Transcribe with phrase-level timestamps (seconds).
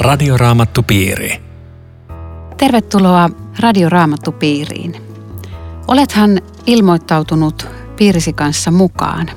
[0.00, 1.40] Radioraamattupiiri.
[2.56, 4.94] Tervetuloa Radioraamattupiiriin.
[5.88, 7.66] Olethan ilmoittautunut
[7.96, 9.30] piirisi kanssa mukaan.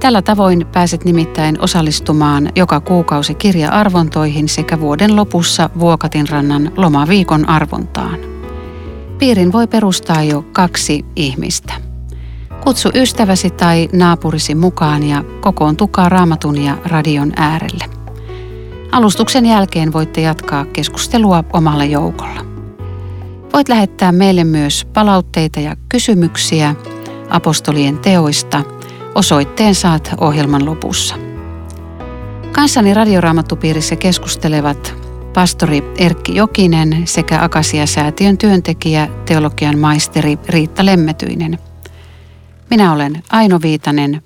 [0.00, 8.18] Tällä tavoin pääset nimittäin osallistumaan joka kuukausi kirja-arvontoihin sekä vuoden lopussa Vuokatinrannan lomaviikon arvontaan.
[9.18, 11.74] Piirin voi perustaa jo kaksi ihmistä.
[12.60, 17.93] Kutsu ystäväsi tai naapurisi mukaan ja kokoontukaa raamatun ja radion äärelle.
[18.94, 22.40] Alustuksen jälkeen voitte jatkaa keskustelua omalla joukolla.
[23.52, 26.74] Voit lähettää meille myös palautteita ja kysymyksiä
[27.30, 28.62] apostolien teoista.
[29.14, 31.14] Osoitteen saat ohjelman lopussa.
[32.52, 34.94] Kanssani radioraamattupiirissä keskustelevat
[35.34, 41.58] pastori Erkki Jokinen sekä Akasia-säätiön työntekijä, teologian maisteri Riitta Lemmetyinen.
[42.70, 44.22] Minä olen Aino Viitanen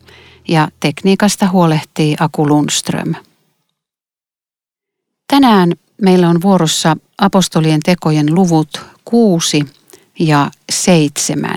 [0.49, 3.15] ja tekniikasta huolehtii Aku Lundström.
[5.29, 9.65] Tänään meillä on vuorossa apostolien tekojen luvut 6
[10.19, 11.51] ja 7.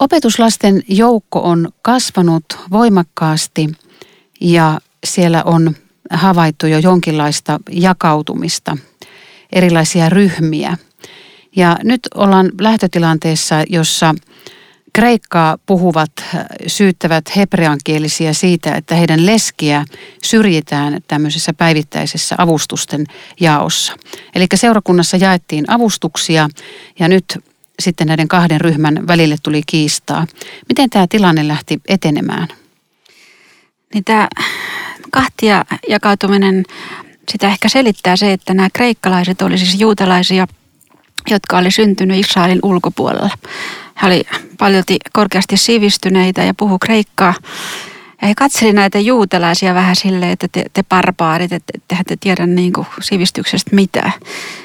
[0.00, 3.68] Opetuslasten joukko on kasvanut voimakkaasti
[4.40, 5.74] ja siellä on
[6.10, 8.76] havaittu jo jonkinlaista jakautumista,
[9.52, 10.76] erilaisia ryhmiä.
[11.56, 14.14] Ja nyt ollaan lähtötilanteessa, jossa
[14.92, 16.12] Kreikkaa puhuvat
[16.66, 19.84] syyttävät hebreankielisiä siitä, että heidän leskiä
[20.22, 23.04] syrjitään tämmöisessä päivittäisessä avustusten
[23.40, 23.96] jaossa.
[24.34, 26.48] Eli seurakunnassa jaettiin avustuksia
[26.98, 27.38] ja nyt
[27.80, 30.26] sitten näiden kahden ryhmän välille tuli kiistaa.
[30.68, 32.48] Miten tämä tilanne lähti etenemään?
[33.94, 34.28] Niin tämä
[35.10, 36.64] kahtia jakautuminen,
[37.32, 40.46] sitä ehkä selittää se, että nämä kreikkalaiset oli siis juutalaisia,
[41.30, 43.30] jotka oli syntynyt Israelin ulkopuolella.
[44.02, 44.24] He oli
[44.58, 47.34] paljon korkeasti sivistyneitä ja puhu kreikkaa.
[48.22, 52.46] Ja he katseli näitä juutalaisia vähän silleen, että te, te barbaarit, että ettehän te tiedä
[52.46, 54.12] niin kuin sivistyksestä mitään.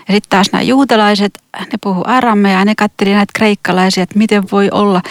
[0.07, 4.43] Ja sitten taas nämä juutalaiset, ne puhu aramea ja ne katseli näitä kreikkalaisia, että miten
[4.51, 5.01] voi olla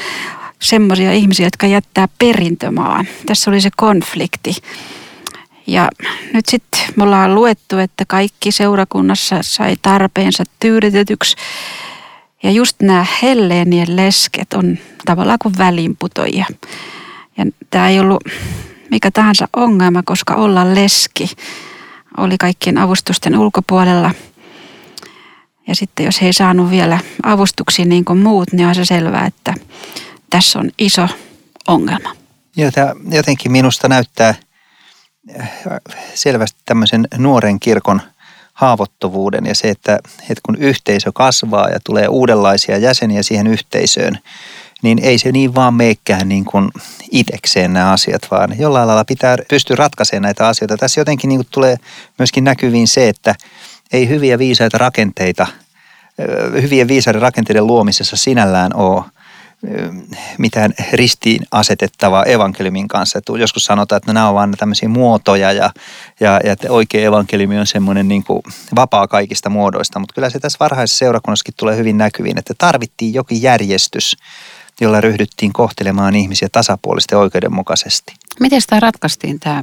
[0.59, 3.09] semmoisia ihmisiä, jotka jättää perintömaan.
[3.27, 4.55] Tässä oli se konflikti.
[5.67, 5.89] Ja
[6.33, 11.37] nyt sitten me ollaan luettu, että kaikki seurakunnassa sai tarpeensa tyydytetyksi.
[12.43, 16.45] Ja just nämä Helleenien lesket on tavallaan kuin välinputoja.
[17.37, 18.25] Ja tämä ei ollut
[18.91, 21.31] mikä tahansa ongelma, koska olla leski
[22.17, 24.15] oli kaikkien avustusten ulkopuolella.
[25.69, 29.27] Ja sitten jos he ei saanut vielä avustuksia niin kuin muut, niin on se selvää,
[29.27, 29.55] että
[30.31, 31.09] tässä on iso
[31.69, 32.17] ongelma.
[32.57, 34.35] Ja tämä jotenkin minusta näyttää
[35.41, 35.51] äh,
[36.15, 38.03] selvästi tämmöisen nuoren kirkon
[38.53, 44.19] haavoittuvuuden ja se, että, että kun yhteisö kasvaa ja tulee uudenlaisia jäseniä siihen yhteisöön,
[44.83, 46.71] niin ei se niin vaan meikkään niin kuin
[47.11, 50.77] itekseen nämä asiat, vaan jollain lailla pitää pystyä ratkaisemaan näitä asioita.
[50.77, 51.77] Tässä jotenkin niin kuin tulee
[52.19, 53.35] myöskin näkyviin se, että
[53.93, 55.47] ei hyviä viisaita rakenteita,
[56.63, 59.05] hyvien viisaiden rakenteiden luomisessa sinällään ole
[60.39, 63.19] mitään ristiin asetettavaa evankeliumin kanssa.
[63.19, 65.71] Että joskus sanotaan, että nämä on vain tämmöisiä muotoja ja,
[66.21, 68.43] ja, ja että oikea evankeliumi on semmoinen niin kuin
[68.77, 69.99] vapaa kaikista muodoista.
[69.99, 74.17] Mutta kyllä se tässä varhaisessa seurakunnassakin tulee hyvin näkyviin, että tarvittiin jokin järjestys,
[74.81, 78.15] jolla ryhdyttiin kohtelemaan ihmisiä tasapuolisesti ja oikeudenmukaisesti.
[78.41, 79.63] Miten tämä ratkaistiin, tämä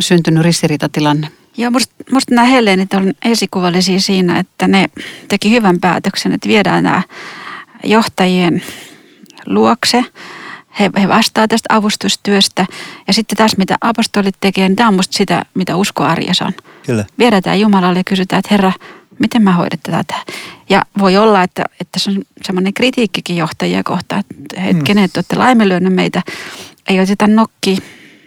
[0.00, 1.28] syntynyt ristiriitatilanne?
[1.56, 4.86] Joo, musta, musta nämä Helleenit on esikuvallisia siinä, että ne
[5.28, 7.02] teki hyvän päätöksen, että viedään nämä
[7.84, 8.62] johtajien
[9.46, 10.04] luokse.
[10.80, 12.66] He, he vastaa tästä avustustyöstä.
[13.06, 16.52] Ja sitten taas mitä apostolit tekee, niin tämä on musta sitä, mitä usko arjessa on.
[16.86, 17.04] Kyllä.
[17.18, 18.72] Viedään Jumalalle ja kysytään, että Herra,
[19.18, 20.14] miten mä hoidan tätä?
[20.68, 25.36] Ja voi olla, että, että se on semmoinen kritiikkikin johtajia kohtaan, että hetkinen, että olette
[25.36, 26.22] laiminlyönyt meitä.
[26.88, 27.78] Ei oteta nokki,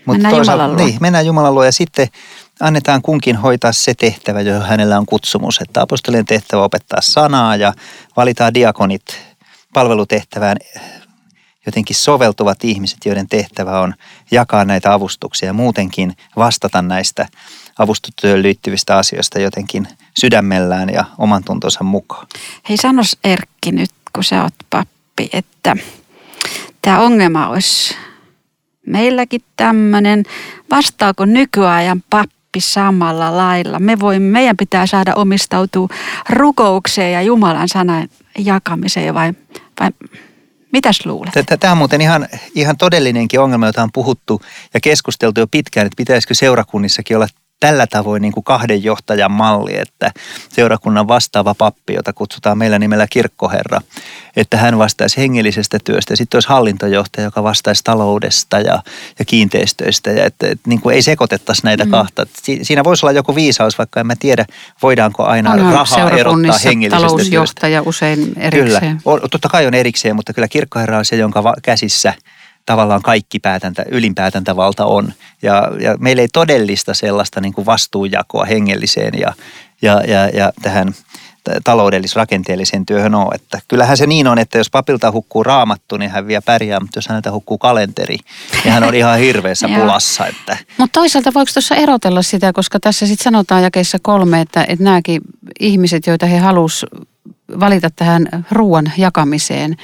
[0.08, 0.86] mennään Jumalan luo.
[0.86, 2.08] Niin, mennään Jumalan luo ja sitten
[2.60, 5.62] annetaan kunkin hoitaa se tehtävä, johon hänellä on kutsumus.
[5.62, 7.74] Että apostolien tehtävä opettaa sanaa ja
[8.18, 9.04] valitaan diakonit
[9.74, 10.58] palvelutehtävään
[11.66, 13.94] jotenkin soveltuvat ihmiset, joiden tehtävä on
[14.32, 17.28] jakaa näitä avustuksia ja muutenkin vastata näistä
[17.80, 19.88] avustustyöhön liittyvistä asioista jotenkin
[20.20, 22.28] sydämellään ja oman tuntonsa mukaan.
[22.70, 25.76] Hei sanos Erkki nyt, kun sä oot pappi, että
[26.82, 27.96] tämä ongelma olisi
[28.88, 30.24] meilläkin tämmöinen.
[30.72, 33.80] Vastaako nykyajan pappi samalla lailla?
[33.80, 35.88] Me voimme, meidän pitää saada omistautua
[36.30, 38.08] rukoukseen ja Jumalan sanan
[38.38, 39.34] jakamiseen vai,
[39.80, 39.90] vai
[40.74, 41.34] Mitäs luulet?
[41.60, 44.42] Tämä on muuten ihan, ihan todellinenkin ongelma, jota on puhuttu
[44.74, 47.28] ja keskusteltu jo pitkään, että pitäisikö seurakunnissakin olla
[47.64, 50.12] tällä tavoin niin kuin kahden johtajan malli, että
[50.50, 53.82] seurakunnan vastaava pappi, jota kutsutaan meillä nimellä kirkkoherra,
[54.36, 58.84] että hän vastaisi hengellisestä työstä sitten olisi hallintojohtaja, joka vastaisi taloudesta ja,
[59.20, 61.92] ja kiinteistöistä ja että, että niin kuin ei sekoitettaisi näitä mm.
[61.92, 62.26] kahta.
[62.62, 64.46] Siinä voisi olla joku viisaus, vaikka en mä tiedä,
[64.82, 67.90] voidaanko aina Onhan rahaa erottaa hengellisestä talousjohtaja työstä.
[67.90, 69.02] usein erikseen.
[69.04, 72.14] Kyllä, totta kai on erikseen, mutta kyllä kirkkoherra on se, jonka käsissä
[72.66, 75.14] tavallaan kaikki päätäntä, ylinpäätäntävalta on.
[75.42, 79.34] Ja, ja meillä ei todellista sellaista niin kuin vastuunjakoa hengelliseen ja,
[79.82, 80.94] ja, ja, ja tähän
[81.64, 83.36] taloudellis-rakenteelliseen työhön ole.
[83.36, 86.98] Että kyllähän se niin on, että jos papilta hukkuu raamattu, niin hän vielä pärjää, mutta
[86.98, 88.18] jos häneltä hukkuu kalenteri,
[88.64, 90.28] niin hän on ihan hirveässä pulassa.
[90.28, 90.58] Että.
[90.78, 95.22] Mutta toisaalta voiko tuossa erotella sitä, koska tässä sitten sanotaan jakeessa kolme, että, että nämäkin
[95.60, 96.94] ihmiset, joita he halusivat
[97.60, 99.78] valita tähän ruoan jakamiseen,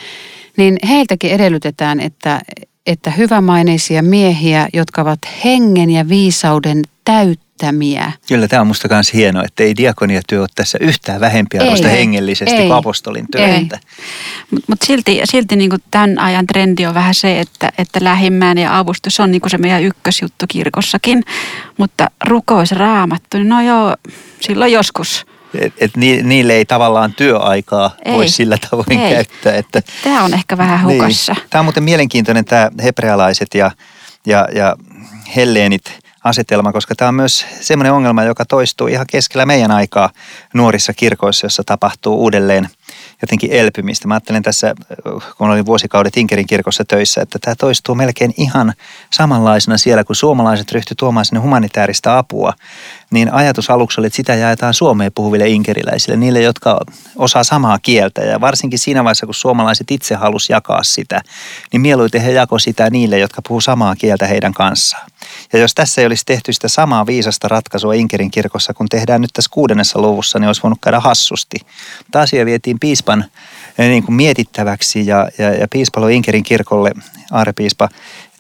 [0.58, 2.42] niin heiltäkin edellytetään, että,
[2.90, 8.12] että hyvämaineisia miehiä, jotka ovat hengen ja viisauden täyttämiä.
[8.28, 12.68] Kyllä tämä on musta myös hienoa, että ei diakoniatyö ole tässä yhtään vähempiarvoista hengellisesti ei,
[12.68, 13.48] kuin apostolin työ.
[13.60, 13.80] Mutta
[14.68, 18.78] mut silti, silti niin kuin tämän ajan trendi on vähän se, että, että lähimmään ja
[18.78, 21.24] avustus on niin kuin se meidän ykkösjuttu kirkossakin.
[21.78, 23.96] Mutta rukous raamattu, niin no joo,
[24.42, 28.14] silloin joskus– et, et niille ei tavallaan työaikaa ei.
[28.14, 29.14] voi sillä tavoin ei.
[29.14, 29.54] käyttää.
[29.54, 31.02] Että, tämä on ehkä vähän niin.
[31.02, 31.34] hukassa.
[31.34, 31.44] Niin.
[31.50, 33.72] Tämä on muuten mielenkiintoinen tämä hebrealaiset ja,
[34.26, 34.76] ja, ja
[35.36, 40.10] helleenit asetelma, koska tämä on myös semmoinen ongelma, joka toistuu ihan keskellä meidän aikaa
[40.54, 42.70] nuorissa kirkoissa, jossa tapahtuu uudelleen–
[43.22, 44.08] jotenkin elpymistä.
[44.08, 44.76] Mä ajattelen tässä,
[45.38, 48.74] kun olin vuosikaudet Inkerin kirkossa töissä, että tämä toistuu melkein ihan
[49.14, 52.54] samanlaisena siellä, kun suomalaiset ryhtyi tuomaan sinne humanitaarista apua.
[53.12, 56.80] Niin ajatus aluksi oli, että sitä jaetaan Suomeen puhuville inkeriläisille, niille, jotka
[57.16, 58.22] osaa samaa kieltä.
[58.22, 61.22] Ja varsinkin siinä vaiheessa, kun suomalaiset itse halusi jakaa sitä,
[61.72, 65.08] niin mieluiten he jako sitä niille, jotka puhuu samaa kieltä heidän kanssaan.
[65.54, 69.30] Ja jos tässä ei olisi tehty sitä samaa viisasta ratkaisua Inkerin kirkossa, kun tehdään nyt
[69.34, 71.58] tässä kuudennessa luvussa, niin olisi voinut käydä hassusti.
[72.12, 73.26] Tämä asia vietiin piispan
[73.78, 76.92] eh, niin kuin mietittäväksi ja, ja, ja piispalo Inkerin kirkolle,
[77.32, 77.90] aarepiispa,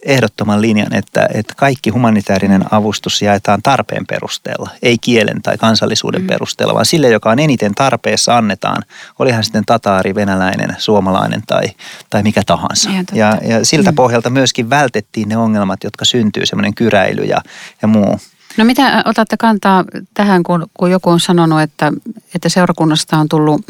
[0.06, 6.28] ehdottoman linjan, että, että kaikki humanitaarinen avustus jaetaan tarpeen perusteella, ei kielen tai kansallisuuden mm.
[6.28, 8.84] perusteella, vaan sille, joka on eniten tarpeessa annetaan,
[9.19, 11.63] olihan sitten tataari, venäläinen, suomalainen tai,
[12.10, 12.90] tai mikä tahansa.
[13.13, 13.96] Ja, ja siltä mm.
[13.96, 17.42] pohjalta myöskin vältettiin ne ongelmat, jotka syntyy, semmoinen kyräily ja,
[17.81, 18.19] ja muu.
[18.57, 21.92] No mitä otatte kantaa tähän, kun, kun joku on sanonut, että,
[22.36, 23.62] että seurakunnasta on tullut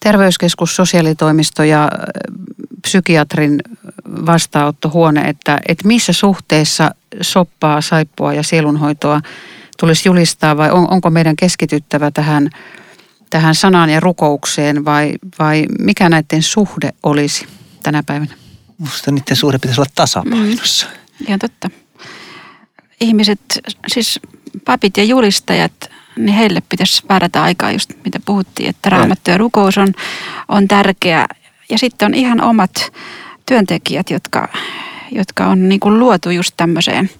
[0.00, 1.88] terveyskeskus, sosiaalitoimisto ja
[2.82, 3.62] psykiatrin
[4.26, 9.20] vastaanottohuone, että, että missä suhteessa soppaa, saippua ja sielunhoitoa
[9.80, 12.50] tulisi julistaa vai on, onko meidän keskityttävä tähän,
[13.30, 17.46] tähän sanaan ja rukoukseen vai, vai mikä näiden suhde olisi
[17.82, 18.34] tänä päivänä?
[18.78, 20.86] Minusta niiden suhde pitäisi olla tasapainossa.
[20.86, 21.70] Mm, ihan totta.
[23.00, 23.40] Ihmiset,
[23.86, 24.20] siis
[24.64, 29.78] papit ja julistajat, niin heille pitäisi varata aikaa just mitä puhuttiin, että raamattu ja rukous
[29.78, 29.92] on,
[30.48, 31.26] on tärkeä.
[31.70, 32.92] Ja sitten on ihan omat
[33.46, 34.48] työntekijät, jotka,
[35.12, 37.10] jotka on niin kuin luotu just tämmöiseen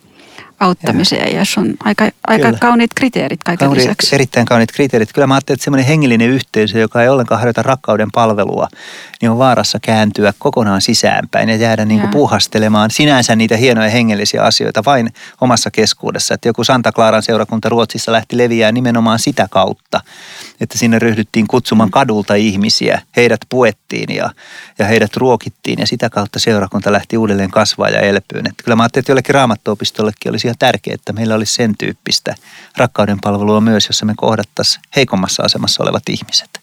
[0.61, 4.15] auttamiseen, ja jos on aika, aika kauniit kriteerit kaiken Kauni, lisäksi.
[4.15, 5.13] Erittäin kauniit kriteerit.
[5.13, 8.69] Kyllä mä ajattelin, että semmoinen hengellinen yhteisö, joka ei ollenkaan harjoita rakkauden palvelua,
[9.23, 14.43] niin on vaarassa kääntyä kokonaan sisäänpäin ja jäädä niin kuin puhastelemaan sinänsä niitä hienoja hengellisiä
[14.43, 16.35] asioita vain omassa keskuudessa.
[16.35, 20.01] Että joku Santa Claran seurakunta Ruotsissa lähti leviää nimenomaan sitä kautta,
[20.61, 23.03] että sinne ryhdyttiin kutsumaan kadulta ihmisiä.
[23.17, 24.31] Heidät puettiin ja,
[24.79, 28.47] ja heidät ruokittiin ja sitä kautta seurakunta lähti uudelleen kasvaa ja elpyyn.
[28.47, 32.35] Että kyllä mä ajattelin, että jollekin raamattuopistollekin olisi ihan tärkeää, että meillä olisi sen tyyppistä
[32.77, 36.61] rakkauden palvelua myös, jossa me kohdattaisiin heikommassa asemassa olevat ihmiset.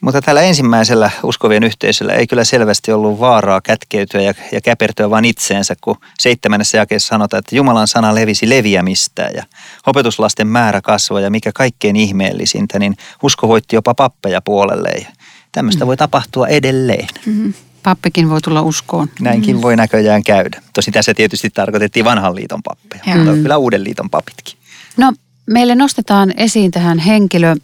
[0.00, 5.24] Mutta tällä ensimmäisellä uskovien yhteisöllä ei kyllä selvästi ollut vaaraa kätkeytyä ja, ja käpertyä vain
[5.24, 9.44] itseensä, kun seitsemännessä jakeessa sanotaan, että Jumalan sana levisi leviämistä ja
[9.86, 15.06] opetuslasten määrä kasvoi ja mikä kaikkein ihmeellisintä, niin usko voitti jopa pappeja puolelle ja
[15.52, 15.86] tämmöistä mm.
[15.86, 17.08] voi tapahtua edelleen.
[17.26, 17.54] Mm-hmm.
[17.82, 19.08] Pappikin voi tulla uskoon.
[19.20, 19.62] Näinkin mm.
[19.62, 20.62] voi näköjään käydä.
[20.72, 23.16] Tosi tässä tietysti tarkoitettiin vanhan liiton pappeja, ja.
[23.16, 24.58] mutta kyllä uuden liiton papitkin.
[24.96, 25.12] No
[25.46, 27.56] meille nostetaan esiin tähän henkilö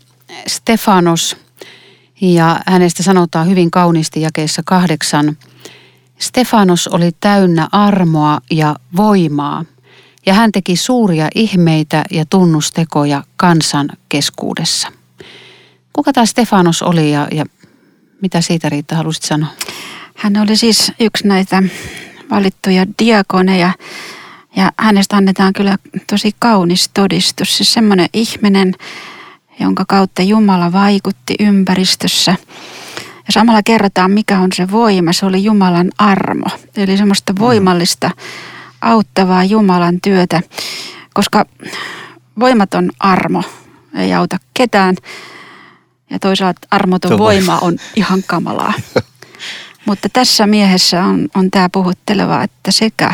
[0.46, 1.36] Stefanos–
[2.20, 5.36] ja hänestä sanotaan hyvin kauniisti jakeessa kahdeksan.
[6.18, 9.64] Stefanos oli täynnä armoa ja voimaa,
[10.26, 14.88] ja hän teki suuria ihmeitä ja tunnustekoja kansan keskuudessa.
[15.92, 17.44] Kuka tämä Stefanos oli ja, ja
[18.22, 19.50] mitä siitä Riitta halusit sanoa?
[20.16, 21.62] Hän oli siis yksi näitä
[22.30, 23.70] valittuja diakoneja
[24.56, 25.76] ja hänestä annetaan kyllä
[26.10, 27.56] tosi kaunis todistus.
[27.56, 28.74] Siis semmoinen ihminen,
[29.60, 32.36] jonka kautta Jumala vaikutti ympäristössä.
[32.98, 35.12] Ja samalla kerrotaan, mikä on se voima.
[35.12, 36.46] Se oli Jumalan armo.
[36.76, 37.38] Eli semmoista mm.
[37.38, 38.10] voimallista,
[38.80, 40.42] auttavaa Jumalan työtä.
[41.14, 41.44] Koska
[42.40, 43.42] voimaton armo
[43.94, 44.96] ei auta ketään
[46.10, 48.72] ja toisaalta armoton voima on ihan kamalaa.
[49.86, 53.12] Mutta tässä miehessä on, on tämä puhutteleva, että sekä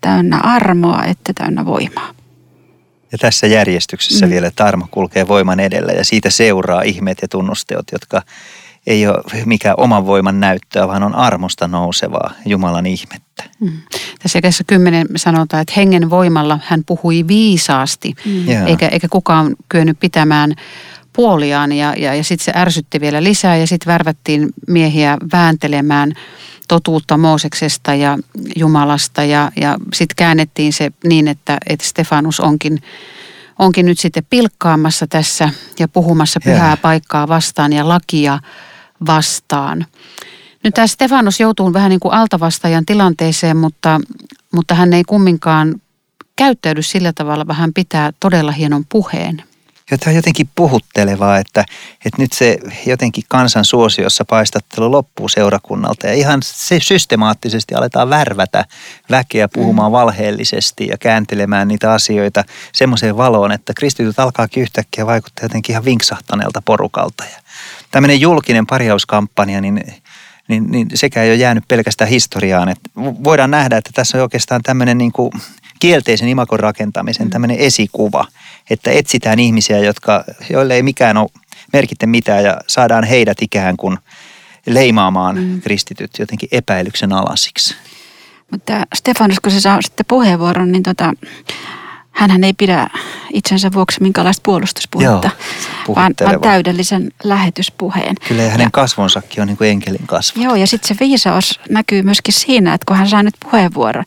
[0.00, 2.08] täynnä armoa että täynnä voimaa.
[3.12, 4.30] Ja tässä järjestyksessä Mm.
[4.32, 8.22] vielä, että armo kulkee voiman edellä ja siitä seuraa ihmeet ja tunnusteot, jotka
[8.86, 13.44] ei ole mikään oman voiman näyttöä, vaan on armosta nousevaa Jumalan ihmettä.
[13.60, 13.72] Mm.
[14.22, 18.14] Tässä jakeessa kymmenen sanotaan, että hengen voimalla hän puhui viisaasti,
[18.46, 18.66] Joo.
[18.66, 20.54] eikä, eikä kukaan kyennyt pitämään
[21.12, 21.72] puoliaan.
[21.72, 26.12] Ja, ja, ja sitten se ärsytti vielä lisää ja sitten värvättiin miehiä vääntelemään
[26.68, 28.18] totuutta Mooseksesta ja
[28.56, 29.24] Jumalasta.
[29.24, 32.82] Ja, ja sitten käännettiin se niin, että, että Stefanus onkin,
[33.58, 36.76] onkin nyt sitten pilkkaamassa tässä ja puhumassa pyhää Joo.
[36.76, 38.38] paikkaa vastaan ja lakia
[39.06, 39.86] vastaan.
[40.64, 44.00] Nyt tämä Stefanus joutuu vähän niin kuin altavastajan tilanteeseen, mutta,
[44.52, 45.74] mutta hän ei kumminkaan
[46.36, 49.42] käyttäydy sillä tavalla, vaan hän pitää todella hienon puheen.
[49.90, 51.64] Ja tämä on jotenkin puhuttelevaa, että,
[52.04, 58.64] että nyt se jotenkin kansan suosiossa paistattelu loppuu seurakunnalta ja ihan se systemaattisesti aletaan värvätä
[59.10, 65.72] väkeä puhumaan valheellisesti ja kääntelemään niitä asioita semmoiseen valoon, että kristityt alkaakin yhtäkkiä vaikuttaa jotenkin
[65.72, 67.24] ihan vinksahtaneelta porukalta.
[67.24, 67.40] Ja
[67.90, 69.84] tämmöinen julkinen parjauskampanja, niin
[70.50, 72.68] niin, niin sekä ei ole jäänyt pelkästään historiaan.
[72.68, 75.32] Että voidaan nähdä, että tässä on oikeastaan tämmöinen niin kuin
[75.80, 78.26] kielteisen imakon rakentamisen tämmöinen esikuva,
[78.70, 81.30] että etsitään ihmisiä, jotka, joille ei mikään ole
[81.72, 83.98] merkitte mitään ja saadaan heidät ikään kuin
[84.66, 85.60] leimaamaan mm.
[85.60, 87.74] kristityt jotenkin epäilyksen alasiksi.
[88.50, 91.12] Mutta Stefanus, kun se saa sitten puheenvuoron, niin tota,
[92.10, 92.86] hänhän ei pidä
[93.32, 95.30] itsensä vuoksi minkälaista puolustuspuhetta,
[95.86, 98.14] Joo, vaan, vaan täydellisen lähetyspuheen.
[98.28, 100.42] Kyllä ja hänen Ja- kasvonsakin on niin kuin enkelin kasvo.
[100.42, 104.04] Joo, ja sitten se viisaus näkyy myöskin siinä, että kun hän sai nyt puheenvuoron,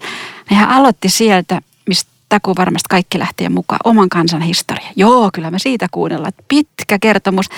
[0.49, 4.87] niin hän aloitti sieltä, mistä takuu varmasti kaikki lähtee mukaan, oman kansan historia.
[4.95, 6.33] Joo, kyllä me siitä kuunnellaan.
[6.47, 7.49] Pitkä kertomus,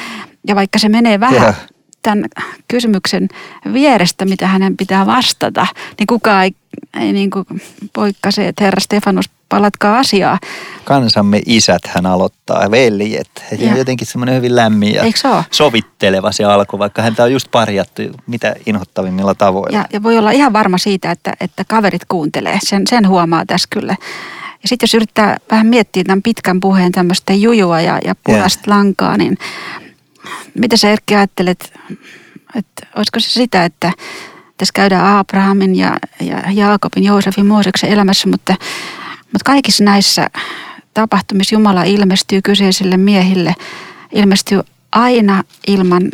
[0.47, 1.55] ja vaikka se menee vähän
[2.01, 2.25] tämän
[2.67, 3.29] kysymyksen
[3.73, 5.67] vierestä, mitä hänen pitää vastata,
[5.99, 6.55] niin kukaan ei,
[6.99, 7.45] ei niin kuin
[7.93, 10.39] poikkase, että herra Stefanus, palatkaa asiaa.
[10.83, 13.45] Kansamme isät hän aloittaa, veljet.
[13.59, 15.03] Ja jotenkin semmoinen hyvin lämmin ja
[15.51, 19.77] sovitteleva se alku, vaikka häntä on just parjattu mitä inhottavimmilla tavoilla.
[19.77, 22.59] Ja, ja voi olla ihan varma siitä, että, että kaverit kuuntelee.
[22.63, 23.95] Sen, sen huomaa tässä kyllä.
[24.63, 29.17] Ja sitten jos yrittää vähän miettiä tämän pitkän puheen tämmöistä jujua ja, ja punaista lankaa,
[29.17, 29.37] niin
[30.59, 31.73] mitä sä Erkki ajattelet,
[32.55, 33.91] että olisiko se sitä, että
[34.57, 38.55] tässä käydään Abrahamin ja, ja Jaakobin, Joosefin, Mooseksen elämässä, mutta,
[39.35, 40.29] mutta kaikissa näissä
[40.93, 43.53] tapahtumissa Jumala ilmestyy kyseisille miehille,
[44.11, 44.61] ilmestyy
[44.91, 46.11] aina ilman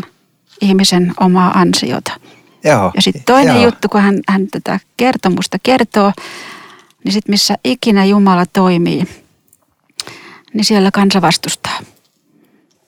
[0.62, 2.12] ihmisen omaa ansiota.
[2.64, 2.92] Joo.
[2.96, 3.66] Ja sitten toinen joo.
[3.66, 6.14] juttu, kun hän, hän tätä kertomusta kertoo,
[7.04, 9.08] niin sitten missä ikinä Jumala toimii,
[10.54, 11.80] niin siellä kansa vastustaa.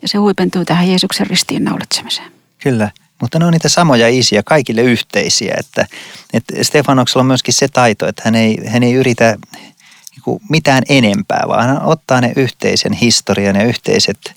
[0.02, 2.32] Ja se huipentuu tähän Jeesuksen ristiin naulitsemiseen.
[2.64, 5.56] Kyllä, mutta ne on niitä samoja isiä, kaikille yhteisiä.
[5.60, 5.88] Että,
[6.34, 9.38] että Stefanoksella on myöskin se taito, että hän ei, hän ei yritä
[10.24, 14.34] kuin mitään enempää, vaan hän ottaa ne yhteisen historian ja yhteiset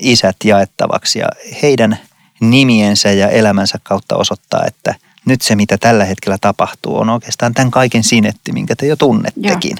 [0.00, 1.26] isät jaettavaksi ja
[1.62, 1.98] heidän
[2.40, 4.94] nimiensä ja elämänsä kautta osoittaa, että
[5.24, 9.76] nyt se mitä tällä hetkellä tapahtuu on oikeastaan tämän kaiken sinetti, minkä te jo tunnettekin.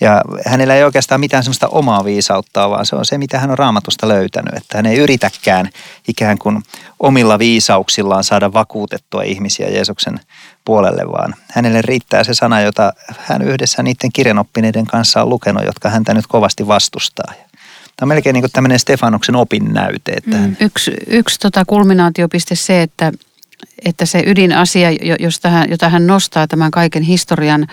[0.00, 3.58] Ja hänellä ei oikeastaan mitään semmoista omaa viisautta, vaan se on se, mitä hän on
[3.58, 4.54] raamatusta löytänyt.
[4.54, 5.70] Että hän ei yritäkään
[6.08, 6.62] ikään kuin
[7.00, 10.20] omilla viisauksillaan saada vakuutettua ihmisiä Jeesuksen
[10.64, 15.88] puolelle, vaan hänelle riittää se sana, jota hän yhdessä niiden kirjanoppineiden kanssa on lukenut, jotka
[15.90, 17.32] häntä nyt kovasti vastustaa.
[17.96, 22.82] Tämä on melkein niin kuin tämmöinen Stefanuksen opinnäyte, että hän, Yksi, yksi tota kulminaatiopiste se,
[22.82, 23.12] että,
[23.84, 27.66] että se ydinasia, jo- josta hän, jota hän nostaa tämän kaiken historian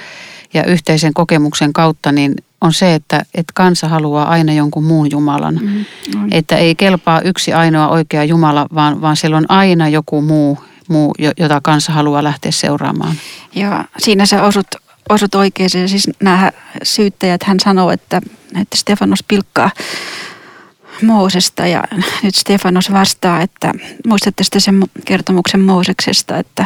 [0.53, 5.59] ja yhteisen kokemuksen kautta, niin on se, että, että kansa haluaa aina jonkun muun Jumalan.
[5.61, 5.85] Mm.
[6.31, 10.57] Että ei kelpaa yksi ainoa oikea Jumala, vaan, vaan siellä on aina joku muu,
[10.91, 13.15] muu, jo- jota kansa haluaa lähteä seuraamaan.
[13.55, 14.67] Ja siinä sä osut,
[15.09, 15.89] osut oikeeseen.
[15.89, 16.51] Siis nämä
[16.83, 18.21] syyttäjät, hän sanoo, että,
[18.61, 19.71] että Stefanos pilkkaa
[21.01, 21.83] Moosesta ja
[22.23, 23.71] nyt Stefanos vastaa, että
[24.07, 26.65] muistatte sitten sen kertomuksen Mooseksesta, että,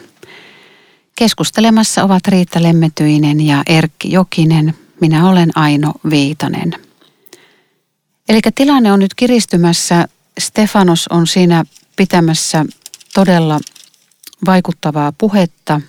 [1.15, 4.75] Keskustelemassa ovat Riitta Lemmetyinen ja Erkki Jokinen.
[5.01, 6.73] Minä olen Aino Viitanen.
[8.29, 10.09] Eli tilanne on nyt kiristymässä.
[10.39, 11.65] Stefanos on siinä
[11.97, 12.65] pitämässä
[13.15, 13.61] todella
[14.47, 15.81] vaikuttavaa puhetta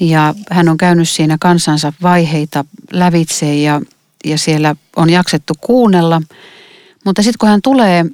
[0.00, 3.80] ja hän on käynyt siinä kansansa vaiheita lävitse ja,
[4.24, 6.22] ja siellä on jaksettu kuunnella.
[7.04, 8.04] Mutta sitten kun hän tulee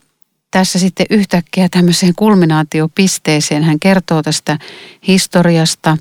[0.50, 4.58] tässä sitten yhtäkkiä tämmöiseen kulminaatiopisteeseen, hän kertoo tästä
[5.06, 5.98] historiasta,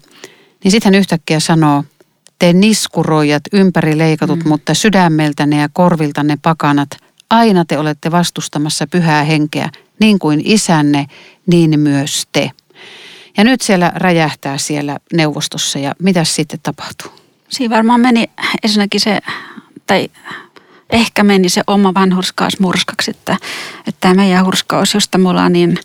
[0.64, 1.84] niin sitten hän yhtäkkiä sanoo,
[2.40, 4.50] te niskuroijat, ympärileikatut, mm.
[4.50, 6.90] mutta sydämeltänne ja korviltanne pakanat,
[7.30, 11.06] aina te olette vastustamassa pyhää henkeä, niin kuin isänne,
[11.48, 12.52] niin myös te.
[13.38, 17.12] Ja nyt siellä räjähtää siellä neuvostossa ja mitä sitten tapahtuu?
[17.50, 18.30] Siinä varmaan meni
[18.64, 19.20] ensinnäkin se,
[19.88, 20.10] tai
[20.90, 23.38] ehkä meni se oma vanhurskaus murskaksi, että,
[23.88, 25.78] että tämä meidän hurskaus, josta me ollaan niin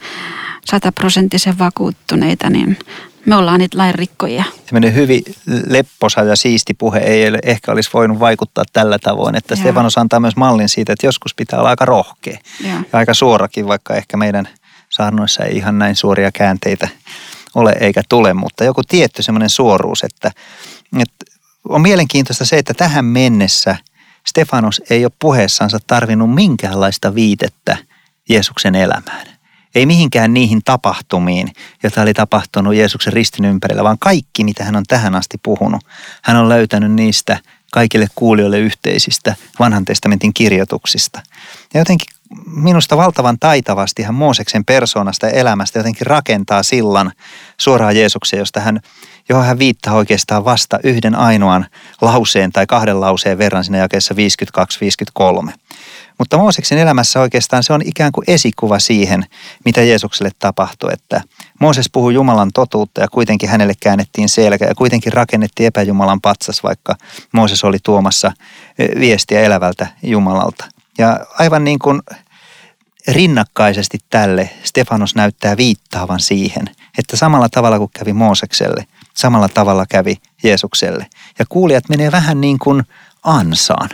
[0.64, 2.78] sataprosenttisen vakuuttuneita, niin
[3.26, 4.44] me ollaan niitä lainrikkojia.
[4.66, 5.22] Sellainen hyvin
[5.66, 10.36] lepposa ja siisti puhe ei ehkä olisi voinut vaikuttaa tällä tavoin, että Stefanos antaa myös
[10.36, 14.48] mallin siitä, että joskus pitää olla aika rohkea ja, ja aika suorakin, vaikka ehkä meidän
[14.88, 16.88] saarnoissa ei ihan näin suoria käänteitä
[17.54, 20.30] ole eikä tule, mutta joku tietty semmoinen suoruus, että,
[21.02, 21.24] että
[21.68, 23.76] on mielenkiintoista se, että tähän mennessä
[24.26, 27.76] Stefanos ei ole puheessansa tarvinnut minkäänlaista viitettä
[28.28, 29.34] Jeesuksen elämään
[29.74, 31.52] ei mihinkään niihin tapahtumiin,
[31.82, 35.84] joita oli tapahtunut Jeesuksen ristin ympärillä, vaan kaikki, mitä hän on tähän asti puhunut.
[36.22, 37.38] Hän on löytänyt niistä
[37.72, 41.20] kaikille kuulijoille yhteisistä vanhan testamentin kirjoituksista.
[41.74, 42.06] Ja jotenkin
[42.46, 47.12] minusta valtavan taitavasti hän Mooseksen persoonasta ja elämästä jotenkin rakentaa sillan
[47.58, 48.80] suoraan Jeesukseen, josta hän,
[49.28, 51.66] johon hän viittaa oikeastaan vasta yhden ainoan
[52.00, 54.14] lauseen tai kahden lauseen verran siinä jakeessa
[55.48, 55.52] 52-53.
[56.18, 59.24] Mutta Mooseksen elämässä oikeastaan se on ikään kuin esikuva siihen,
[59.64, 61.20] mitä Jeesukselle tapahtui, että
[61.60, 66.94] Mooses puhui Jumalan totuutta ja kuitenkin hänelle käännettiin selkä ja kuitenkin rakennettiin epäjumalan patsas, vaikka
[67.32, 68.32] Mooses oli tuomassa
[68.78, 70.64] eh, viestiä elävältä Jumalalta.
[70.98, 72.02] Ja aivan niin kuin
[73.08, 76.64] rinnakkaisesti tälle Stefanos näyttää viittaavan siihen,
[76.98, 81.06] että samalla tavalla kuin kävi Moosekselle, samalla tavalla kävi Jeesukselle.
[81.38, 82.82] Ja kuulijat menee vähän niin kuin
[83.22, 83.88] ansaan.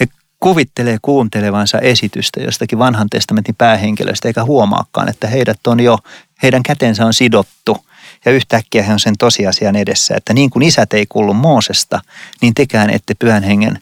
[0.00, 0.06] He
[0.40, 5.98] kuvittelee kuuntelevansa esitystä jostakin vanhan testamentin päähenkilöstä eikä huomaakaan, että heidät on jo,
[6.42, 7.86] heidän kätensä on sidottu
[8.26, 12.00] ja yhtäkkiä he on sen tosiasian edessä, että niin kuin isät ei kuulu Moosesta,
[12.40, 13.78] niin tekään ette pyhän hengen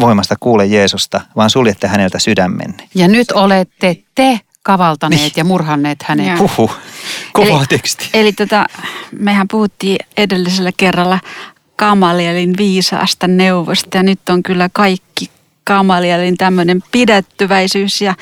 [0.00, 2.88] voimasta kuule Jeesusta, vaan suljette häneltä sydämenne.
[2.94, 5.32] Ja nyt olette te kavaltaneet niin.
[5.36, 6.38] ja murhanneet hänet.
[6.38, 6.70] Puhu,
[7.32, 8.10] kova teksti.
[8.14, 8.66] Eli tota,
[9.18, 11.18] mehän puhuttiin edellisellä kerralla
[11.76, 15.30] Kamalielin viisaasta neuvosta ja nyt on kyllä kaikki
[15.64, 18.14] Kamalielin tämmöinen pidättyväisyys ja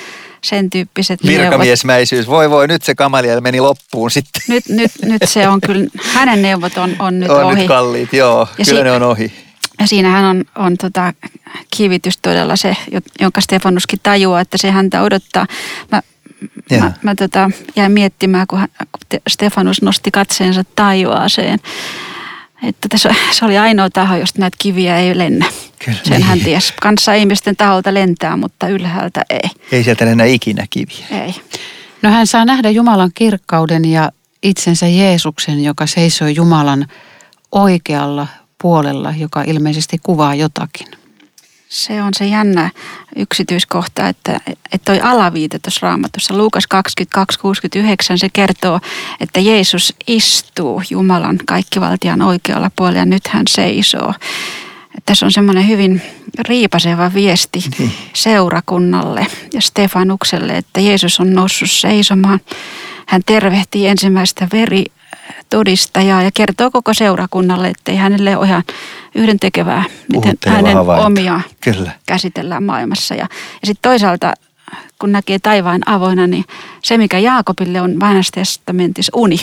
[0.44, 2.27] sen tyyppiset Virkamiesmäisyys.
[2.27, 4.42] Voi voi, nyt se Kamaliel meni loppuun sitten.
[4.48, 7.55] Nyt, nyt, nyt se on kyllä, hänen neuvot on, on nyt on ohi.
[7.55, 8.48] nyt kalliit, joo.
[8.59, 9.33] Ja kyllä si- ne on ohi.
[9.81, 11.12] Ja siinähän on, on tota
[11.77, 12.77] kivitys todella se,
[13.20, 15.46] jonka Stefanuskin tajuaa, että se häntä odottaa.
[15.92, 16.03] Mä,
[16.81, 21.59] mä, mä tota, jäin miettimään, kun, hän, kun Stefanus nosti katseensa taivaaseen
[22.62, 25.46] että tässä, se oli ainoa taho, josta näitä kiviä ei lennä.
[25.84, 26.22] Kyllä, Sen niin.
[26.22, 26.72] hän ties.
[26.82, 29.50] Kanssa ihmisten taholta lentää, mutta ylhäältä ei.
[29.72, 31.24] Ei sieltä lennä ikinä kiviä.
[31.24, 31.34] Ei.
[32.02, 36.86] No hän saa nähdä Jumalan kirkkauden ja itsensä Jeesuksen, joka seisoi Jumalan
[37.52, 38.26] oikealla
[38.62, 40.88] puolella, joka ilmeisesti kuvaa jotakin.
[41.68, 42.70] Se on se jännä
[43.16, 48.81] yksityiskohta, että, että toi alaviite tuossa raamatussa, Luukas 22.69, se kertoo,
[49.20, 54.14] että Jeesus istuu Jumalan kaikkivaltian oikealla puolella ja nyt hän seisoo.
[55.07, 56.02] Tässä on semmoinen hyvin
[56.38, 57.92] riipaseva viesti niin.
[58.14, 62.40] seurakunnalle ja Stefanukselle, että Jeesus on noussut seisomaan.
[63.07, 64.85] Hän tervehtii ensimmäistä veri
[65.50, 68.62] todistajaa ja kertoo koko seurakunnalle, että ei hänelle ole ihan
[69.18, 71.07] yhdentekevää, miten hänen havainto.
[71.07, 71.90] omia Kyllä.
[72.07, 73.14] käsitellään maailmassa.
[73.14, 73.26] Ja,
[73.61, 74.33] ja sitten toisaalta,
[74.98, 76.44] kun näkee taivaan avoina, niin
[76.83, 79.37] se mikä Jaakobille on vanhassa testamentissa uni,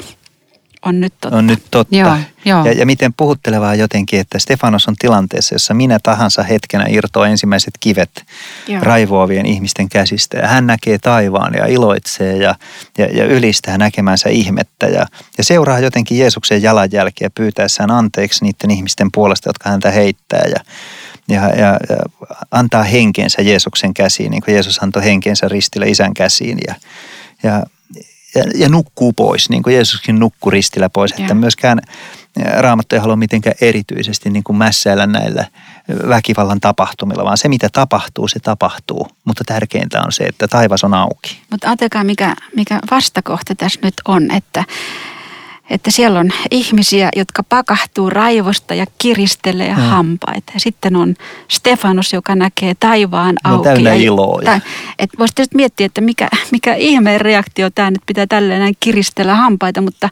[0.85, 1.37] on nyt totta.
[1.37, 1.95] On nyt totta.
[1.95, 2.65] Joo, joo.
[2.65, 7.73] Ja, ja miten puhuttelevaa jotenkin, että Stefanos on tilanteessa, jossa minä tahansa hetkenä irtoaa ensimmäiset
[7.79, 8.25] kivet
[8.67, 8.83] Joo.
[8.83, 10.37] raivoavien ihmisten käsistä.
[10.37, 12.55] Ja hän näkee taivaan ja iloitsee ja,
[12.97, 14.87] ja, ja ylistää näkemänsä ihmettä.
[14.87, 15.05] Ja,
[15.37, 20.43] ja seuraa jotenkin Jeesuksen jalanjälkeä pyytäessään anteeksi niiden ihmisten puolesta, jotka häntä heittää.
[20.49, 20.63] Ja,
[21.27, 21.97] ja, ja, ja
[22.51, 26.57] antaa henkensä Jeesuksen käsiin, niin kuin Jeesus antoi henkensä ristille isän käsiin.
[26.67, 26.75] Ja,
[27.43, 27.63] ja,
[28.35, 31.11] ja, ja nukkuu pois, niin kuin Jeesuskin nukkui ristillä pois.
[31.11, 31.79] Että myöskään
[32.57, 35.45] Raamattu ei halua mitenkään erityisesti niin kuin mässäillä näillä
[36.09, 39.07] väkivallan tapahtumilla, vaan se mitä tapahtuu, se tapahtuu.
[39.25, 41.41] Mutta tärkeintä on se, että taivas on auki.
[41.51, 44.63] Mutta ajatelkaa, mikä, mikä vastakohta tässä nyt on, että,
[45.69, 49.81] että siellä on ihmisiä, jotka pakahtuu raivosta ja kiristelee Mm.
[49.81, 50.51] hampaita.
[50.53, 51.15] Ja sitten on
[51.47, 53.63] Stefanus, joka näkee taivaan Ne on auki.
[53.63, 54.59] täynnä ja, iloa ja-
[54.99, 59.35] et voisitte nyt miettiä, että mikä, mikä ihmeen reaktio tämä nyt pitää tälleen näin kiristellä
[59.35, 60.09] hampaita, mutta,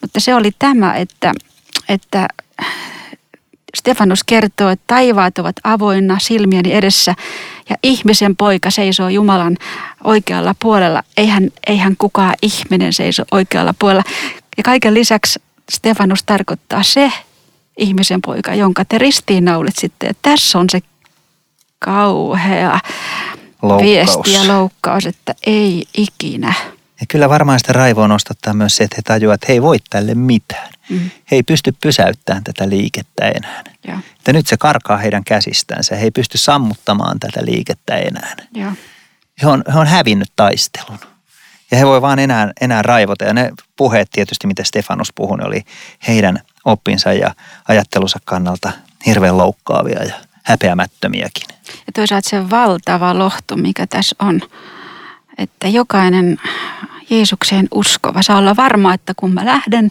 [0.00, 1.32] mutta se oli tämä, että,
[1.88, 2.28] että
[3.76, 7.14] Stefanus kertoo, että taivaat ovat avoinna silmieni edessä
[7.70, 9.56] ja ihmisen poika seisoo Jumalan
[10.04, 11.02] oikealla puolella.
[11.16, 14.02] Eihän, eihän kukaan ihminen seiso oikealla puolella.
[14.56, 17.12] Ja kaiken lisäksi Stefanus tarkoittaa se
[17.76, 20.06] ihmisen poika, jonka te ristiinnaulit sitten.
[20.06, 20.80] Ja tässä on se
[21.78, 22.80] kauhea
[23.62, 23.82] Loukkaus.
[23.90, 26.54] viesti ja loukkaus, että ei ikinä.
[27.00, 29.76] Ja kyllä varmaan sitä raivoa nostattaa myös se, että he tajuavat, että he ei voi
[29.90, 30.70] tälle mitään.
[30.88, 30.98] Mm.
[31.30, 33.64] He ei pysty pysäyttämään tätä liikettä enää.
[33.88, 35.96] Joo, Että nyt se karkaa heidän käsistänsä.
[35.96, 38.36] He ei pysty sammuttamaan tätä liikettä enää.
[38.54, 38.72] joo.
[39.42, 40.98] He on, he on hävinnyt taistelun.
[41.72, 43.24] Ja he voi vaan enää, enää raivota.
[43.24, 45.62] Ja ne puheet tietysti, mitä Stefanus puhui, ne oli
[46.08, 47.34] heidän oppinsa ja
[47.68, 48.72] ajattelunsa kannalta
[49.06, 51.46] hirveän loukkaavia ja häpeämättömiäkin.
[51.68, 54.40] Ja toisaalta se valtava lohtu, mikä tässä on,
[55.38, 56.36] että jokainen
[57.10, 59.88] Jeesukseen uskova saa olla varma, että kun mä lähden,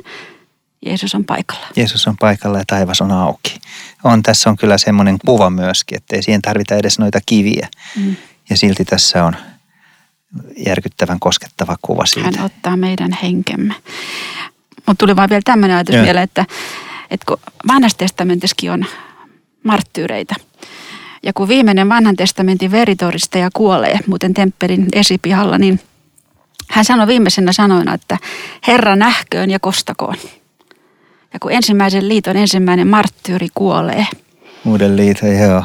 [0.86, 1.68] Jeesus on paikalla.
[1.76, 3.60] Jeesus on paikalla ja taivas on auki.
[4.04, 7.68] On, tässä on kyllä semmoinen kuva myöskin, että ei siihen tarvita edes noita kiviä.
[7.96, 8.16] Mm.
[8.50, 9.36] Ja silti tässä on
[10.66, 12.32] järkyttävän koskettava kuva siitä.
[12.36, 13.76] Hän ottaa meidän henkemme.
[14.76, 16.06] Mutta tuli vaan vielä tämmöinen ajatus Joo.
[16.06, 16.46] vielä, että,
[17.12, 18.86] että kun vanhassa testamentissakin on
[19.64, 20.36] marttyyreitä.
[21.24, 25.80] Ja kun viimeinen vanhan testamentin veritodistaja kuolee, muuten temppelin esipihalla, niin
[26.70, 28.18] hän sanoi viimeisenä sanoina, että
[28.68, 30.16] Herra nähköön ja kostakoon.
[31.34, 34.08] Ja kun ensimmäisen liiton ensimmäinen marttyyri kuolee,
[34.66, 35.64] Uuden liiton, joo.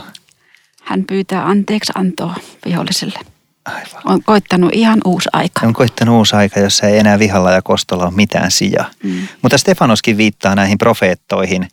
[0.83, 3.19] hän pyytää anteeksi antoa viholliselle.
[3.67, 4.03] Aivan.
[4.05, 5.67] On koittanut ihan uusi aika.
[5.67, 8.91] On koittanut uusi aika, jossa ei enää vihalla ja kostolla ole mitään sijaa.
[9.03, 9.29] Mm.
[9.43, 11.69] Mutta Stefanoskin viittaa näihin profeettoihin.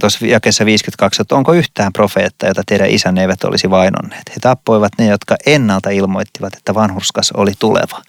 [0.00, 4.22] Tuossa jakessa 52, että onko yhtään profeetta, jota teidän isänne eivät olisi vainonneet.
[4.28, 8.02] He tappoivat ne, jotka ennalta ilmoittivat, että vanhurskas oli tuleva.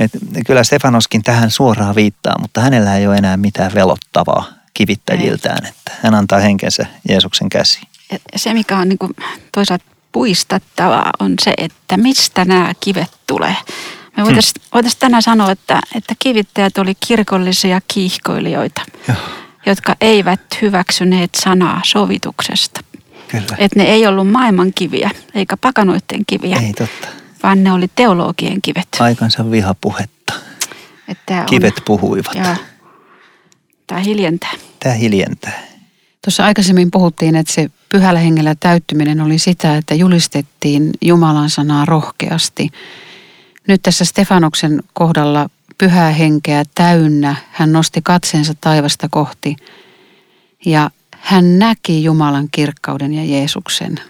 [0.00, 0.10] Et
[0.46, 5.66] kyllä Stefanoskin tähän suoraan viittaa, mutta hänellä ei ole enää mitään velottavaa kivittäjiltään.
[5.66, 7.88] Että hän antaa henkensä Jeesuksen käsiin.
[8.10, 9.12] Ja se, mikä on niin kuin
[9.52, 13.56] toisaalta puistattavaa, on se, että mistä nämä kivet tulee.
[14.16, 19.16] Me voitaisiin voitais tänään sanoa, että, että kivittäjät oli kirkollisia kiihkoilijoita, Joo,
[19.66, 22.80] jotka eivät hyväksyneet sanaa sovituksesta.
[23.28, 23.56] kyllä.
[23.58, 27.08] Että ne ei ollut maailman kiviä, eikä pakanoiden kiviä, Ei totta.
[27.42, 28.88] vaan ne oli teologien kivet.
[29.00, 30.34] Aikansa vihapuhetta.
[31.08, 32.34] Että on- Kivet puhuivat.
[32.34, 32.54] Joo.
[33.86, 34.50] Tämä hiljentää.
[34.80, 35.62] Tämä hiljentää.
[36.24, 42.70] Tuossa aikaisemmin puhuttiin, että se pyhällä hengellä täyttyminen oli sitä, että julistettiin Jumalan sanaa rohkeasti.
[43.68, 49.56] Nyt tässä Stefanoksen kohdalla pyhää henkeä täynnä hän nosti katseensa taivasta kohti
[50.64, 54.00] ja hän näki Jumalan kirkkauden ja Jeesuksen.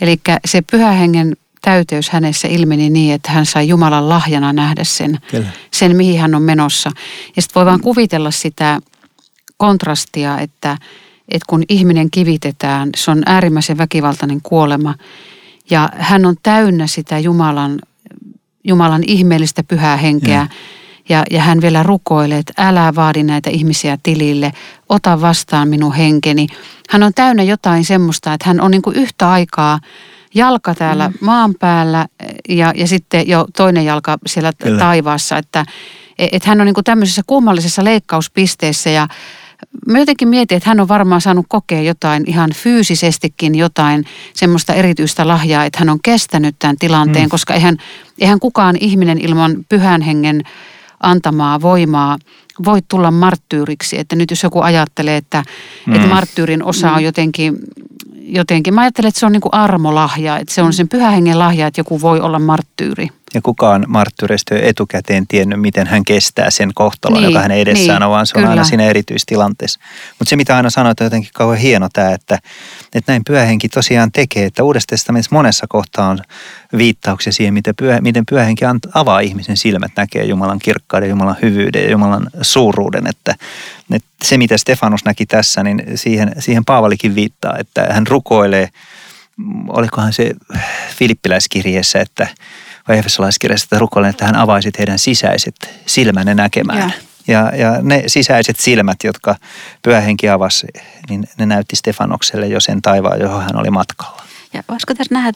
[0.00, 5.18] Eli se pyhä hengen täyteys hänessä ilmeni niin, että hän sai Jumalan lahjana nähdä sen,
[5.30, 5.48] Kyllä.
[5.70, 6.90] sen mihin hän on menossa.
[7.36, 8.80] Ja sitten voi vaan kuvitella sitä
[9.56, 10.76] kontrastia, että,
[11.28, 14.94] että kun ihminen kivitetään, se on äärimmäisen väkivaltainen kuolema.
[15.70, 17.78] Ja hän on täynnä sitä Jumalan,
[18.64, 20.38] Jumalan ihmeellistä pyhää henkeä.
[20.38, 20.58] Joo.
[21.08, 24.52] Ja, ja hän vielä rukoilee, että älä vaadi näitä ihmisiä tilille,
[24.88, 26.46] ota vastaan minun henkeni.
[26.90, 29.80] Hän on täynnä jotain semmoista, että hän on niin kuin yhtä aikaa
[30.34, 31.14] jalka täällä mm.
[31.20, 32.06] maan päällä
[32.48, 34.78] ja, ja sitten jo toinen jalka siellä Kyllä.
[34.78, 35.38] taivaassa.
[35.38, 35.64] Että
[36.18, 39.08] et hän on niin kuin tämmöisessä kummallisessa leikkauspisteessä ja
[39.86, 45.28] mä jotenkin mietin, että hän on varmaan saanut kokea jotain ihan fyysisestikin jotain semmoista erityistä
[45.28, 47.26] lahjaa, että hän on kestänyt tämän tilanteen, Mm.
[47.26, 47.30] mm.
[47.30, 47.76] koska eihän,
[48.18, 50.42] eihän kukaan ihminen ilman pyhän hengen
[51.00, 52.18] antamaa voimaa
[52.64, 53.98] voi tulla marttyyriksi.
[53.98, 55.42] Että nyt jos joku ajattelee, että,
[55.86, 55.94] mm.
[55.94, 56.14] että Mm.
[56.14, 57.58] marttyyrin osa on jotenkin,
[58.20, 61.38] jotenkin, mä ajattelen, että se on niin kuin armolahja, että se on sen pyhän hengen
[61.38, 63.08] lahja, että joku voi olla marttyyri.
[63.34, 68.00] Ja kukaan marttyyreistä ei etukäteen tiennyt, miten hän kestää sen kohtalon, Niin, joka hänen edessään
[68.00, 68.50] niin, on, vaan se on kyllä.
[68.50, 69.80] aina siinä erityistilanteessa.
[70.18, 72.38] Mutta se, mitä aina sanoit, on jotenkin kauhean hieno tämä, että,
[72.94, 76.18] että näin pyhähenki tosiaan tekee, että Uudessa testamentissa monessa kohtaa on
[76.76, 78.64] viittauksia siihen, miten, pyhä, miten pyhähenki
[78.94, 83.06] avaa ihmisen silmät, näkee Jumalan kirkkauden, Jumalan hyvyyden ja Jumalan suuruuden.
[83.06, 83.34] Että,
[83.92, 88.68] että se, mitä Stefanus näki tässä, niin siihen, siihen Paavalikin viittaa, että hän rukoilee,
[89.36, 90.32] mm, olikohan se
[90.96, 92.26] Filippiläiskirjeessä, että
[92.88, 95.54] vai Efesolaiskirjassa, että rukoilen, että hän avaisit heidän sisäiset
[95.86, 96.78] silmänne näkemään.
[96.78, 96.90] Joo.
[97.28, 99.36] Ja, ja ne sisäiset silmät, jotka
[99.82, 100.66] pyhähenki avasi,
[101.08, 104.22] niin ne näytti Stefanokselle jo sen taivaan, johon hän oli matkalla.
[104.54, 105.32] Ja voisiko tässä nähdä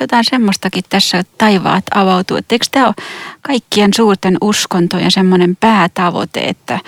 [0.00, 2.36] jotain semmoistakin tässä, että taivaat avautuu.
[2.36, 2.94] Että eikö tämä ole
[3.42, 6.78] kaikkien suurten uskontojen semmoinen päätavoite, että,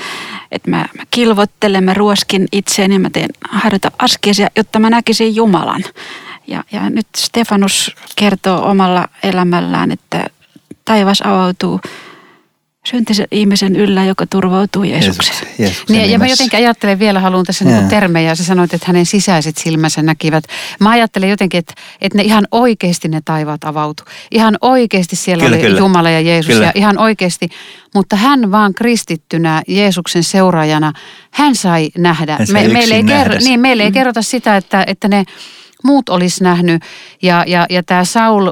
[0.53, 5.85] että mä, mä kilvottelen, mä ruoskin itseäni, mä teen harjoita askeisia, jotta mä näkisin Jumalan.
[6.47, 10.27] Ja, ja nyt Stefanus kertoo omalla elämällään, että
[10.85, 11.81] taivas avautuu
[12.87, 15.37] syntisen ihmisen yllä, joka turvautuu Jeesukseen.
[15.39, 18.87] Jeesus- Jeesuksen Niin, ja mä jotenkin ajattelen vielä, haluan tässä niin termejä, sä sanoit, että
[18.87, 20.45] hänen sisäiset silmänsä näkivät.
[20.81, 24.03] Mä ajattelen jotenkin, että, että ne ihan oikeasti ne taivaat avautu.
[24.31, 25.79] Ihan oikeasti siellä Kyllä, oli kyllä.
[25.79, 26.67] Jumala ja Jeesus Kyllä.
[26.67, 27.49] ja ihan oikeasti.
[27.95, 30.93] Mutta hän vaan kristittynä Jeesuksen seuraajana,
[31.31, 32.37] hän sai nähdä.
[32.37, 35.25] Hän sai meille ei, kerro, niin, meille ei kerrota sitä, että, että ne
[35.85, 36.83] muut olisi nähnyt.
[37.23, 38.51] Ja, ja, ja tämä Saul,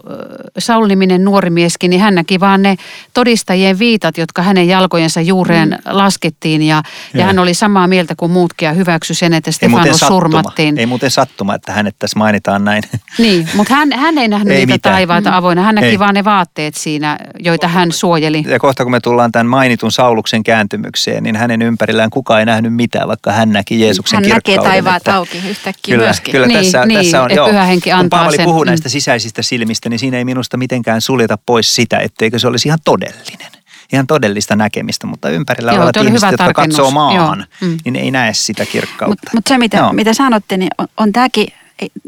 [0.59, 2.77] Saul-niminen nuori mieskin, niin hän näki vaan ne
[3.15, 5.77] todistajien viitat, jotka hänen jalkojensa juureen mm.
[5.97, 6.63] laskettiin.
[6.63, 6.83] Ja,
[7.15, 10.79] ja hän oli samaa mieltä kuin muutkin ja hyväksyi sen, että Stefanos sattuma, surmattiin.
[10.79, 12.83] ei muuten sattuma, että hänet tässä mainitaan näin.
[13.19, 14.95] Niin, mutta hän, hän ei nähnyt Ei niitä mitään.
[14.95, 15.63] taivaita avoinna.
[15.63, 15.99] Hän näki Ei.
[15.99, 18.45] vaan ne vaatteet siinä, joita hän suojeli.
[18.49, 22.75] Ja kohta kun me tullaan tämän mainitun Sauluksen kääntymykseen, niin hänen ympärillään kukaan ei nähnyt
[22.75, 24.71] mitään, vaikka hän näki Jeesuksen Hän näkee kirkkauden.
[24.73, 26.33] taivaat että- auki yhtäkkiä Kyllä, myöskin.
[26.33, 27.49] kyllä Niin, tässä, niin, tässä on, että joo.
[27.49, 28.69] pyhä henki Kun antaa Paavali sen, puhuu mm.
[28.69, 32.79] näistä sisäisistä silmistä, niin siinä ei minusta mitenkään suljeta pois sitä, etteikö se olisi ihan
[32.85, 33.49] todellinen.
[33.93, 36.77] Ihan todellista näkemistä, mutta ympärillä Joo, olevat ihmiset, hyvä jotka tarkennus.
[36.77, 37.77] katsoo maahan, Joo, mm.
[37.85, 39.09] niin ei näe sitä kirkkautta.
[39.09, 39.93] Mutta mut se, mitä, Joo.
[39.93, 41.49] mitä sanotte, niin on, on tämäkin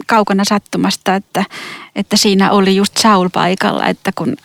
[0.07, 1.45] kaukana sattumasta, että,
[1.97, 4.37] että siinä oli just Saul paikalla, että kun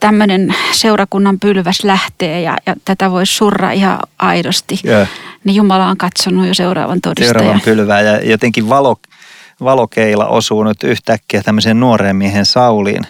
[0.00, 5.06] tämmöinen seurakunnan pylväs lähtee ja, ja tätä voisi surra ihan aidosti, Joo.
[5.44, 7.34] niin Jumala on katsonut jo seuraavan todistajan.
[7.34, 8.96] seuraavan pylvää ja jotenkin valo,
[9.60, 13.06] valokeila osuu nyt yhtäkkiä tämmöiseen nuoreen miehen Sauliin.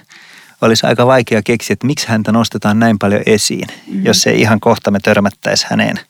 [0.61, 4.05] Olisi aika vaikea keksiä, että miksi häntä nostetaan näin paljon esiin, mm.
[4.05, 6.01] jos ei ihan kohta me törmättäisi häneen,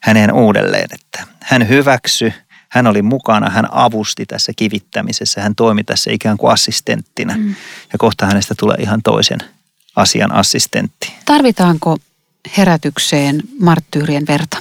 [0.00, 0.88] häneen uudelleen.
[0.92, 2.32] Että hän hyväksy,
[2.68, 7.34] hän oli mukana, hän avusti tässä kivittämisessä, hän toimi tässä ikään kuin assistenttina.
[7.36, 7.48] Mm.
[7.92, 9.38] Ja kohta hänestä tulee ihan toisen
[9.96, 11.12] asian assistentti.
[11.24, 11.96] Tarvitaanko
[12.56, 14.58] herätykseen marttyyrien verta?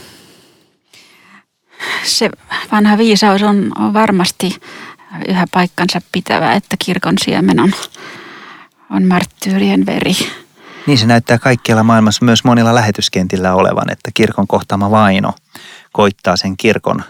[2.03, 2.29] Se
[2.71, 4.55] vanha viisaus on varmasti
[5.27, 7.71] yhä paikkansa pitävä, että kirkon siemen on,
[8.89, 10.13] on marttyyrien veri.
[10.87, 15.33] Niin se näyttää kaikkialla maailmassa myös monilla lähetyskentillä olevan, että kirkon kohtaama vaino
[15.91, 17.03] koittaa sen kirkon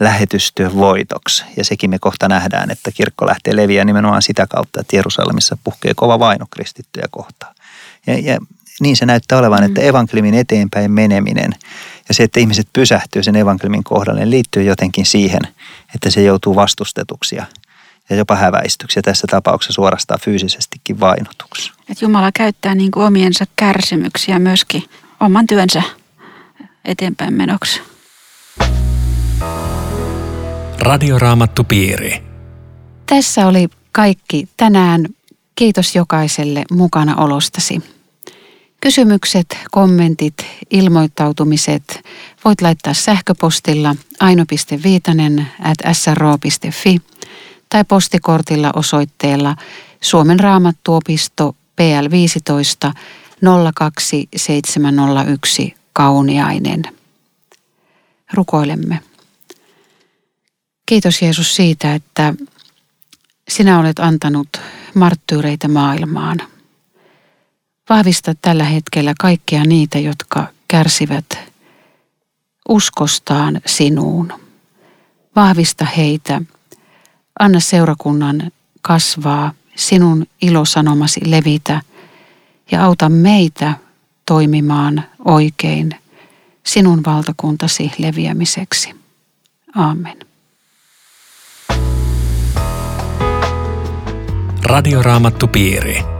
[0.00, 1.44] lähetystyön voitoksi.
[1.56, 5.92] Ja sekin me kohta nähdään, että kirkko lähtee leviämään nimenomaan sitä kautta, että Jerusalemissa puhkee
[5.96, 7.54] kova vaino kristittyjä kohtaan.
[8.06, 8.38] Ja, ja
[8.80, 11.52] niin se näyttää olevan, että evankeliumin eteenpäin meneminen
[12.10, 15.40] ja se, että ihmiset pysähtyy sen evankeliumin kohdalle, niin liittyy jotenkin siihen,
[15.94, 17.46] että se joutuu vastustetuksi ja,
[18.10, 21.72] ja jopa häväistyksi ja tässä tapauksessa suorastaan fyysisestikin vainotuksi.
[21.88, 24.84] Että Jumala käyttää niin kuin omiensa kärsimyksiä myöskin
[25.20, 25.82] oman työnsä
[26.84, 27.80] eteenpäin menoksi.
[30.78, 32.22] Radioraamattupiiri.
[33.06, 35.06] Tässä oli kaikki tänään.
[35.54, 37.82] Kiitos jokaiselle mukana olostasi.
[38.80, 42.04] Kysymykset, kommentit, ilmoittautumiset
[42.44, 46.98] voit laittaa sähköpostilla aino.viitanen at sro.fi
[47.68, 49.56] tai postikortilla osoitteella
[50.00, 52.92] Suomen raamattuopisto PL 15
[53.74, 56.82] 02701 Kauniainen.
[58.32, 59.00] Rukoilemme.
[60.86, 62.34] Kiitos Jeesus siitä, että
[63.48, 64.48] sinä olet antanut
[64.94, 66.42] marttyyreitä maailmaan.
[67.88, 71.38] Vahvista tällä hetkellä kaikkia niitä, jotka kärsivät
[72.68, 74.32] uskostaan sinuun.
[75.36, 76.42] Vahvista heitä.
[77.38, 81.82] Anna seurakunnan kasvaa, sinun ilosanomasi levitä
[82.70, 83.74] ja auta meitä
[84.26, 85.94] toimimaan oikein
[86.66, 88.94] sinun valtakuntasi leviämiseksi.
[89.74, 90.16] Aamen.
[94.64, 96.19] Radioraamattupiiri